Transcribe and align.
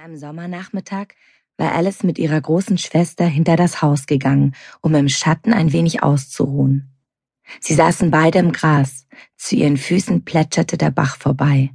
einem 0.00 0.16
Sommernachmittag 0.16 1.08
war 1.58 1.74
Alice 1.74 2.04
mit 2.04 2.18
ihrer 2.18 2.40
großen 2.40 2.78
Schwester 2.78 3.26
hinter 3.26 3.56
das 3.56 3.82
Haus 3.82 4.06
gegangen, 4.06 4.54
um 4.80 4.94
im 4.94 5.10
Schatten 5.10 5.52
ein 5.52 5.74
wenig 5.74 6.02
auszuruhen. 6.02 6.88
Sie 7.60 7.74
saßen 7.74 8.10
beide 8.10 8.38
im 8.38 8.52
Gras, 8.52 9.06
zu 9.36 9.56
ihren 9.56 9.76
Füßen 9.76 10.24
plätscherte 10.24 10.78
der 10.78 10.90
Bach 10.90 11.18
vorbei. 11.18 11.72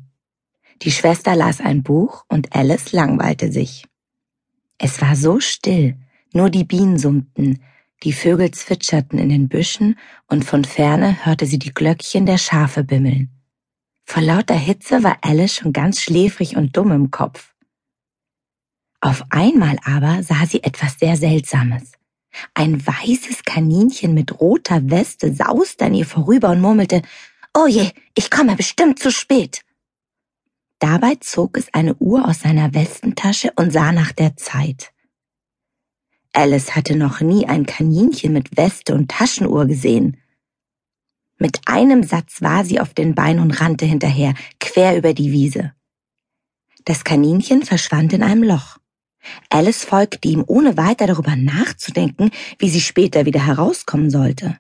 Die 0.81 0.89
Schwester 0.89 1.35
las 1.35 1.61
ein 1.61 1.83
Buch 1.83 2.25
und 2.27 2.55
Alice 2.55 2.93
langweilte 2.93 3.51
sich. 3.51 3.85
Es 4.79 5.01
war 5.03 5.15
so 5.15 5.39
still, 5.39 5.95
nur 6.33 6.49
die 6.49 6.63
Bienen 6.63 6.97
summten, 6.97 7.61
die 8.01 8.13
Vögel 8.13 8.49
zwitscherten 8.49 9.19
in 9.19 9.29
den 9.29 9.49
Büschen 9.49 9.99
und 10.25 10.45
von 10.45 10.65
ferne 10.65 11.23
hörte 11.27 11.45
sie 11.45 11.59
die 11.59 11.75
Glöckchen 11.75 12.25
der 12.25 12.39
Schafe 12.39 12.83
bimmeln. 12.83 13.29
Vor 14.03 14.23
lauter 14.23 14.57
Hitze 14.57 15.03
war 15.03 15.19
Alice 15.21 15.53
schon 15.53 15.73
ganz 15.73 16.01
schläfrig 16.01 16.57
und 16.57 16.75
dumm 16.75 16.91
im 16.91 17.11
Kopf. 17.11 17.54
Auf 19.01 19.23
einmal 19.29 19.77
aber 19.83 20.23
sah 20.23 20.45
sie 20.45 20.63
etwas 20.63 20.97
sehr 20.99 21.17
Seltsames. 21.17 21.91
Ein 22.53 22.85
weißes 22.85 23.43
Kaninchen 23.43 24.13
mit 24.13 24.39
roter 24.39 24.89
Weste 24.89 25.33
sauste 25.33 25.85
an 25.85 25.93
ihr 25.93 26.05
vorüber 26.05 26.49
und 26.49 26.61
murmelte, 26.61 27.01
Oh 27.53 27.67
je, 27.67 27.91
ich 28.15 28.29
komme 28.29 28.55
bestimmt 28.55 28.99
zu 28.99 29.11
spät. 29.11 29.61
Dabei 30.79 31.15
zog 31.15 31.57
es 31.57 31.73
eine 31.73 31.95
Uhr 31.95 32.27
aus 32.27 32.41
seiner 32.41 32.73
Westentasche 32.73 33.53
und 33.55 33.71
sah 33.71 33.93
nach 33.93 34.11
der 34.11 34.35
Zeit. 34.35 34.91
Alice 36.33 36.75
hatte 36.75 36.97
noch 36.97 37.21
nie 37.21 37.45
ein 37.47 37.65
Kaninchen 37.65 38.33
mit 38.33 38.57
Weste 38.57 38.93
und 38.93 39.09
Taschenuhr 39.09 39.65
gesehen. 39.67 40.17
Mit 41.37 41.61
einem 41.65 42.03
Satz 42.03 42.41
war 42.41 42.65
sie 42.65 42.81
auf 42.81 42.93
den 42.93 43.15
Beinen 43.15 43.39
und 43.39 43.61
rannte 43.61 43.85
hinterher, 43.85 44.33
quer 44.59 44.97
über 44.97 45.13
die 45.13 45.31
Wiese. 45.31 45.73
Das 46.83 47.05
Kaninchen 47.05 47.63
verschwand 47.63 48.11
in 48.11 48.21
einem 48.21 48.43
Loch. 48.43 48.77
Alice 49.49 49.85
folgte 49.85 50.27
ihm, 50.27 50.43
ohne 50.47 50.77
weiter 50.77 51.07
darüber 51.07 51.35
nachzudenken, 51.35 52.31
wie 52.59 52.69
sie 52.69 52.81
später 52.81 53.25
wieder 53.25 53.45
herauskommen 53.45 54.09
sollte. 54.09 54.57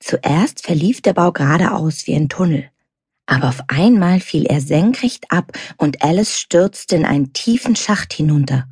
Zuerst 0.00 0.64
verlief 0.64 1.00
der 1.00 1.12
Bau 1.12 1.32
geradeaus 1.32 2.06
wie 2.06 2.14
ein 2.14 2.28
Tunnel, 2.28 2.70
aber 3.26 3.48
auf 3.48 3.62
einmal 3.68 4.20
fiel 4.20 4.46
er 4.46 4.60
senkrecht 4.60 5.30
ab 5.30 5.52
und 5.76 6.02
Alice 6.02 6.38
stürzte 6.38 6.96
in 6.96 7.04
einen 7.04 7.32
tiefen 7.32 7.76
Schacht 7.76 8.12
hinunter. 8.12 8.68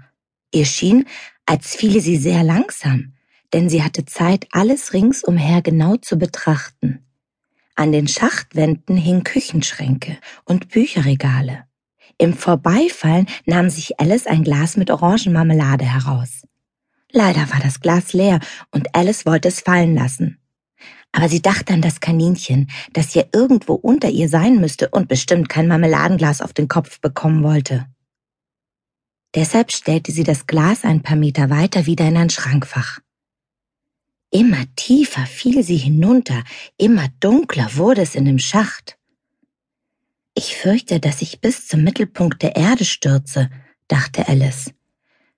Ihr 0.53 0.67
schien, 0.67 1.07
als 1.47 1.77
fiele 1.77 2.01
sie 2.01 2.17
sehr 2.17 2.43
langsam, 2.43 3.15
denn 3.53 3.69
sie 3.69 3.83
hatte 3.83 4.05
Zeit, 4.05 4.49
alles 4.51 4.93
ringsumher 4.93 5.63
genau 5.63 5.97
zu 5.97 6.19
betrachten. 6.19 7.07
An 7.75 7.93
den 7.93 8.09
Schachtwänden 8.09 8.97
hingen 8.97 9.25
Küchenschränke 9.25 10.19
und 10.45 10.69
Bücherregale. 10.69 11.65
Im 12.21 12.35
Vorbeifallen 12.35 13.27
nahm 13.47 13.71
sich 13.71 13.99
Alice 13.99 14.27
ein 14.27 14.45
Glas 14.45 14.77
mit 14.77 14.91
Orangenmarmelade 14.91 15.87
heraus. 15.87 16.43
Leider 17.11 17.51
war 17.51 17.61
das 17.63 17.81
Glas 17.81 18.13
leer 18.13 18.41
und 18.71 18.95
Alice 18.95 19.25
wollte 19.25 19.49
es 19.49 19.61
fallen 19.61 19.95
lassen. 19.95 20.39
Aber 21.13 21.31
sie 21.31 21.41
dachte 21.41 21.73
an 21.73 21.81
das 21.81 22.01
Kaninchen, 22.01 22.69
das 22.93 23.15
ja 23.15 23.25
irgendwo 23.33 23.73
unter 23.73 24.11
ihr 24.11 24.29
sein 24.29 24.61
müsste 24.61 24.91
und 24.91 25.09
bestimmt 25.09 25.49
kein 25.49 25.67
Marmeladenglas 25.67 26.43
auf 26.43 26.53
den 26.53 26.69
Kopf 26.69 27.01
bekommen 27.01 27.43
wollte. 27.43 27.87
Deshalb 29.35 29.73
stellte 29.73 30.13
sie 30.13 30.25
das 30.25 30.47
Glas 30.47 30.85
ein 30.85 31.01
paar 31.01 31.17
Meter 31.17 31.49
weiter 31.49 31.87
wieder 31.87 32.07
in 32.07 32.19
ein 32.19 32.29
Schrankfach. 32.29 32.99
Immer 34.31 34.67
tiefer 34.77 35.25
fiel 35.25 35.63
sie 35.63 35.79
hinunter, 35.79 36.45
immer 36.77 37.09
dunkler 37.21 37.77
wurde 37.77 38.03
es 38.03 38.15
in 38.15 38.27
dem 38.27 38.39
Schacht. 38.39 39.00
Ich 40.43 40.57
fürchte, 40.57 41.01
dass 41.01 41.21
ich 41.21 41.43
bis 41.43 41.69
zum 41.69 41.85
Mittelpunkt 41.85 42.41
der 42.41 42.57
Erde 42.57 42.87
stürze, 42.87 43.51
dachte 43.89 44.27
Alice. 44.27 44.73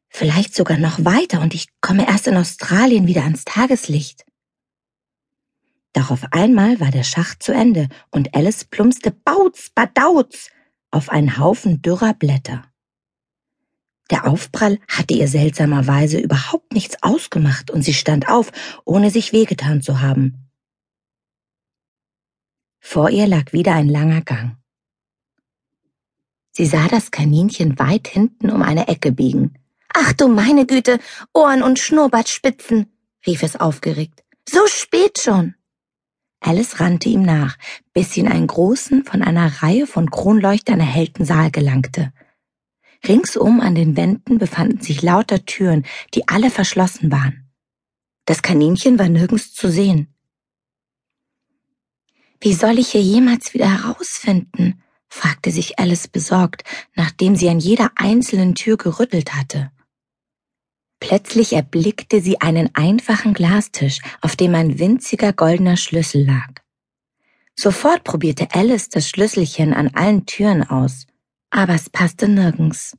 Vielleicht 0.08 0.54
sogar 0.54 0.78
noch 0.78 1.04
weiter 1.04 1.40
und 1.40 1.54
ich 1.54 1.66
komme 1.80 2.06
erst 2.06 2.28
in 2.28 2.36
Australien 2.36 3.08
wieder 3.08 3.24
ans 3.24 3.44
Tageslicht. 3.44 4.24
Doch 5.92 6.12
auf 6.12 6.22
einmal 6.30 6.78
war 6.78 6.92
der 6.92 7.02
Schacht 7.02 7.42
zu 7.42 7.50
Ende 7.50 7.88
und 8.12 8.36
Alice 8.36 8.64
plumpste 8.64 9.10
bauz, 9.10 9.70
badauz 9.74 10.50
auf 10.92 11.08
einen 11.08 11.36
Haufen 11.36 11.82
dürrer 11.82 12.14
Blätter. 12.14 12.62
Der 14.08 14.28
Aufprall 14.28 14.78
hatte 14.86 15.14
ihr 15.14 15.26
seltsamerweise 15.26 16.20
überhaupt 16.20 16.72
nichts 16.72 17.02
ausgemacht 17.02 17.72
und 17.72 17.82
sie 17.82 17.94
stand 17.94 18.28
auf, 18.28 18.52
ohne 18.84 19.10
sich 19.10 19.32
wehgetan 19.32 19.82
zu 19.82 20.00
haben. 20.00 20.48
Vor 22.78 23.10
ihr 23.10 23.26
lag 23.26 23.52
wieder 23.52 23.74
ein 23.74 23.88
langer 23.88 24.20
Gang. 24.20 24.61
Sie 26.52 26.66
sah 26.66 26.86
das 26.86 27.10
Kaninchen 27.10 27.78
weit 27.78 28.08
hinten 28.08 28.50
um 28.50 28.62
eine 28.62 28.88
Ecke 28.88 29.10
biegen. 29.10 29.58
Ach 29.94 30.12
du 30.12 30.28
meine 30.28 30.66
Güte, 30.66 30.98
Ohren 31.32 31.62
und 31.62 31.78
Schnurrbartspitzen, 31.78 32.86
rief 33.26 33.42
es 33.42 33.56
aufgeregt. 33.56 34.22
So 34.48 34.66
spät 34.66 35.18
schon. 35.18 35.54
Alice 36.40 36.80
rannte 36.80 37.08
ihm 37.08 37.22
nach, 37.22 37.56
bis 37.92 38.12
sie 38.12 38.20
in 38.20 38.28
einen 38.28 38.46
großen, 38.46 39.04
von 39.04 39.22
einer 39.22 39.62
Reihe 39.62 39.86
von 39.86 40.10
Kronleuchtern 40.10 40.80
erhellten 40.80 41.24
Saal 41.24 41.50
gelangte. 41.50 42.12
Ringsum 43.06 43.60
an 43.60 43.74
den 43.74 43.96
Wänden 43.96 44.38
befanden 44.38 44.80
sich 44.80 45.02
lauter 45.02 45.44
Türen, 45.44 45.84
die 46.14 46.28
alle 46.28 46.50
verschlossen 46.50 47.10
waren. 47.10 47.50
Das 48.24 48.42
Kaninchen 48.42 48.98
war 48.98 49.08
nirgends 49.08 49.54
zu 49.54 49.70
sehen. 49.70 50.14
Wie 52.40 52.54
soll 52.54 52.78
ich 52.78 52.90
hier 52.90 53.02
jemals 53.02 53.54
wieder 53.54 53.70
herausfinden? 53.70 54.81
Fragte 55.12 55.50
sich 55.50 55.78
Alice 55.78 56.08
besorgt, 56.08 56.64
nachdem 56.94 57.36
sie 57.36 57.50
an 57.50 57.60
jeder 57.60 57.90
einzelnen 57.96 58.54
Tür 58.54 58.78
gerüttelt 58.78 59.34
hatte. 59.34 59.70
Plötzlich 61.00 61.52
erblickte 61.52 62.22
sie 62.22 62.40
einen 62.40 62.74
einfachen 62.74 63.34
Glastisch, 63.34 63.98
auf 64.22 64.36
dem 64.36 64.54
ein 64.54 64.78
winziger 64.78 65.34
goldener 65.34 65.76
Schlüssel 65.76 66.24
lag. 66.24 66.48
Sofort 67.54 68.04
probierte 68.04 68.54
Alice 68.54 68.88
das 68.88 69.06
Schlüsselchen 69.06 69.74
an 69.74 69.88
allen 69.88 70.24
Türen 70.24 70.62
aus, 70.62 71.06
aber 71.50 71.74
es 71.74 71.90
passte 71.90 72.26
nirgends. 72.26 72.96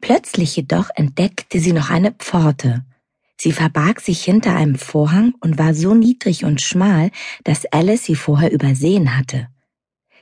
Plötzlich 0.00 0.54
jedoch 0.54 0.88
entdeckte 0.94 1.58
sie 1.58 1.72
noch 1.72 1.90
eine 1.90 2.12
Pforte. 2.12 2.86
Sie 3.36 3.52
verbarg 3.52 4.00
sich 4.00 4.22
hinter 4.22 4.54
einem 4.54 4.76
Vorhang 4.76 5.34
und 5.40 5.58
war 5.58 5.74
so 5.74 5.94
niedrig 5.94 6.44
und 6.44 6.60
schmal, 6.60 7.10
dass 7.42 7.66
Alice 7.66 8.04
sie 8.04 8.14
vorher 8.14 8.52
übersehen 8.52 9.16
hatte. 9.16 9.48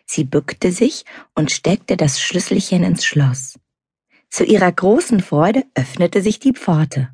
Sie 0.07 0.25
bückte 0.25 0.73
sich 0.73 1.05
und 1.35 1.51
steckte 1.51 1.97
das 1.97 2.21
Schlüsselchen 2.21 2.83
ins 2.83 3.05
Schloss. 3.05 3.59
Zu 4.31 4.45
ihrer 4.45 4.71
großen 4.71 5.21
Freude 5.21 5.65
öffnete 5.75 6.23
sich 6.23 6.41
die 6.41 6.53
Pforte. 6.53 7.11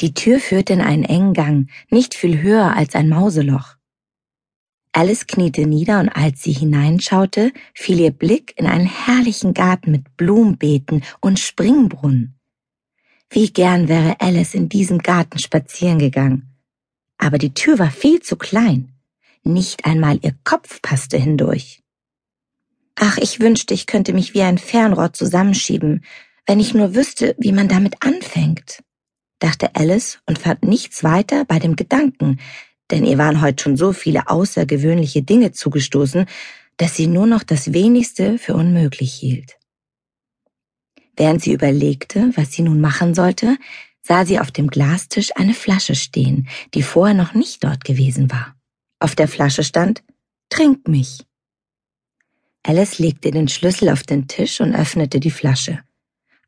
Die 0.00 0.14
Tür 0.14 0.40
führte 0.40 0.72
in 0.72 0.80
einen 0.80 1.04
engen 1.04 1.34
Gang, 1.34 1.70
nicht 1.90 2.14
viel 2.14 2.40
höher 2.40 2.74
als 2.74 2.94
ein 2.94 3.08
Mauseloch. 3.08 3.76
Alice 4.92 5.26
kniete 5.26 5.66
nieder 5.66 6.00
und 6.00 6.08
als 6.08 6.42
sie 6.42 6.52
hineinschaute, 6.52 7.52
fiel 7.74 8.00
ihr 8.00 8.10
Blick 8.10 8.54
in 8.56 8.66
einen 8.66 8.86
herrlichen 8.86 9.54
Garten 9.54 9.92
mit 9.92 10.16
Blumenbeeten 10.16 11.04
und 11.20 11.38
Springbrunnen. 11.38 12.40
Wie 13.28 13.52
gern 13.52 13.88
wäre 13.88 14.20
Alice 14.20 14.54
in 14.54 14.68
diesem 14.68 14.98
Garten 14.98 15.38
spazieren 15.38 16.00
gegangen. 16.00 16.56
Aber 17.18 17.38
die 17.38 17.54
Tür 17.54 17.78
war 17.78 17.90
viel 17.90 18.20
zu 18.20 18.36
klein. 18.36 18.92
Nicht 19.42 19.84
einmal 19.86 20.18
ihr 20.22 20.34
Kopf 20.44 20.82
passte 20.82 21.16
hindurch. 21.16 21.82
Ach, 22.96 23.16
ich 23.16 23.40
wünschte, 23.40 23.72
ich 23.72 23.86
könnte 23.86 24.12
mich 24.12 24.34
wie 24.34 24.42
ein 24.42 24.58
Fernrohr 24.58 25.12
zusammenschieben, 25.12 26.04
wenn 26.46 26.60
ich 26.60 26.74
nur 26.74 26.94
wüsste, 26.94 27.34
wie 27.38 27.52
man 27.52 27.68
damit 27.68 27.96
anfängt, 28.00 28.82
dachte 29.38 29.74
Alice 29.74 30.18
und 30.26 30.38
fand 30.38 30.64
nichts 30.64 31.02
weiter 31.02 31.44
bei 31.44 31.58
dem 31.58 31.76
Gedanken, 31.76 32.38
denn 32.90 33.06
ihr 33.06 33.18
waren 33.18 33.40
heute 33.40 33.62
schon 33.62 33.76
so 33.76 33.92
viele 33.92 34.28
außergewöhnliche 34.28 35.22
Dinge 35.22 35.52
zugestoßen, 35.52 36.26
dass 36.76 36.96
sie 36.96 37.06
nur 37.06 37.26
noch 37.26 37.42
das 37.42 37.72
wenigste 37.72 38.38
für 38.38 38.54
unmöglich 38.54 39.14
hielt. 39.14 39.58
Während 41.16 41.42
sie 41.42 41.52
überlegte, 41.52 42.30
was 42.34 42.52
sie 42.52 42.62
nun 42.62 42.80
machen 42.80 43.14
sollte, 43.14 43.56
sah 44.02 44.24
sie 44.24 44.40
auf 44.40 44.50
dem 44.50 44.68
Glastisch 44.68 45.30
eine 45.36 45.54
Flasche 45.54 45.94
stehen, 45.94 46.48
die 46.74 46.82
vorher 46.82 47.14
noch 47.14 47.34
nicht 47.34 47.62
dort 47.64 47.84
gewesen 47.84 48.30
war. 48.30 48.59
Auf 49.00 49.14
der 49.14 49.28
Flasche 49.28 49.64
stand 49.64 50.04
Trink 50.50 50.86
mich. 50.86 51.24
Alice 52.62 52.98
legte 52.98 53.30
den 53.30 53.48
Schlüssel 53.48 53.88
auf 53.88 54.02
den 54.02 54.28
Tisch 54.28 54.60
und 54.60 54.74
öffnete 54.74 55.18
die 55.18 55.30
Flasche. 55.30 55.82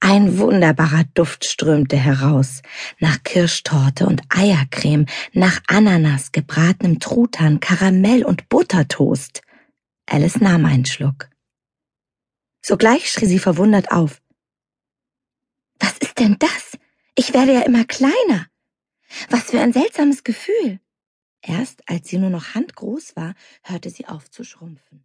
Ein 0.00 0.38
wunderbarer 0.38 1.04
Duft 1.14 1.44
strömte 1.46 1.96
heraus, 1.96 2.60
nach 2.98 3.22
Kirschtorte 3.22 4.06
und 4.06 4.20
Eiercreme, 4.28 5.06
nach 5.32 5.60
Ananas, 5.68 6.32
gebratenem 6.32 6.98
Truthahn, 7.00 7.60
Karamell 7.60 8.24
und 8.24 8.48
Buttertoast. 8.48 9.42
Alice 10.06 10.40
nahm 10.40 10.66
einen 10.66 10.84
Schluck. 10.84 11.30
Sogleich 12.60 13.10
schrie 13.10 13.26
sie 13.26 13.38
verwundert 13.38 13.92
auf. 13.92 14.20
Was 15.78 15.96
ist 15.98 16.18
denn 16.18 16.36
das? 16.38 16.78
Ich 17.14 17.32
werde 17.32 17.54
ja 17.54 17.60
immer 17.62 17.84
kleiner. 17.84 18.46
Was 19.30 19.44
für 19.44 19.60
ein 19.60 19.72
seltsames 19.72 20.24
Gefühl. 20.24 20.80
Erst 21.42 21.88
als 21.88 22.08
sie 22.08 22.18
nur 22.18 22.30
noch 22.30 22.54
handgroß 22.54 23.16
war, 23.16 23.34
hörte 23.62 23.90
sie 23.90 24.06
auf 24.06 24.30
zu 24.30 24.44
schrumpfen. 24.44 25.04